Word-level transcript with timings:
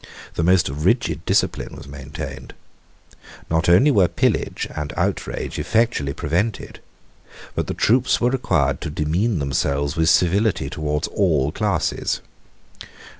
The 0.33 0.41
most 0.41 0.67
rigid 0.67 1.23
discipline 1.27 1.75
was 1.75 1.87
maintained. 1.87 2.55
Not 3.51 3.69
only 3.69 3.91
were 3.91 4.07
pillage 4.07 4.67
and 4.75 4.91
outrage 4.97 5.59
effectually 5.59 6.11
prevented, 6.11 6.79
but 7.53 7.67
the 7.67 7.75
troops 7.75 8.19
were 8.19 8.31
required 8.31 8.81
to 8.81 8.89
demean 8.89 9.37
themselves 9.37 9.95
with 9.95 10.09
civility 10.09 10.71
towards 10.71 11.07
all 11.09 11.51
classes. 11.51 12.19